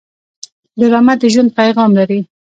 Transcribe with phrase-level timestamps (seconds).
[0.79, 2.19] ډرامه د ژوند پیغام لري